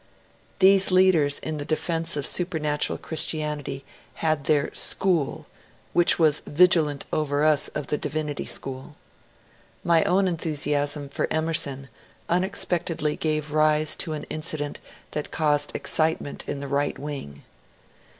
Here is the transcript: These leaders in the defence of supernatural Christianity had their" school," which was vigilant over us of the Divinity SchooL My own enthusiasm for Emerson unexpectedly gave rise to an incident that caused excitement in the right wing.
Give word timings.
These 0.57 0.89
leaders 0.89 1.37
in 1.37 1.57
the 1.57 1.63
defence 1.63 2.17
of 2.17 2.25
supernatural 2.25 2.97
Christianity 2.97 3.85
had 4.15 4.45
their" 4.45 4.73
school," 4.73 5.45
which 5.93 6.17
was 6.17 6.41
vigilant 6.47 7.05
over 7.13 7.43
us 7.43 7.67
of 7.75 7.85
the 7.85 7.99
Divinity 7.99 8.45
SchooL 8.45 8.95
My 9.83 10.03
own 10.05 10.27
enthusiasm 10.27 11.07
for 11.07 11.27
Emerson 11.31 11.87
unexpectedly 12.29 13.15
gave 13.15 13.51
rise 13.51 13.95
to 13.97 14.13
an 14.13 14.23
incident 14.23 14.79
that 15.11 15.29
caused 15.29 15.75
excitement 15.75 16.45
in 16.49 16.61
the 16.61 16.67
right 16.67 16.97
wing. 16.97 17.43